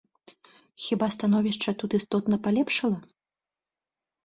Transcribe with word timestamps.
Хіба 0.85 1.09
становішча 1.17 1.69
тут 1.85 1.95
істотна 1.99 2.41
палепшала? 2.49 2.99